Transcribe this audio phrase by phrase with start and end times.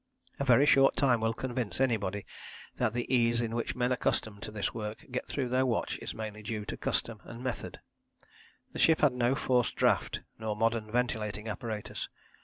[0.39, 2.25] A very short time will convince anybody
[2.77, 6.15] that the ease with which men accustomed to this work get through their watch is
[6.15, 7.79] mainly due to custom and method.
[8.73, 12.09] The ship had no forced draught nor modern ventilating apparatus.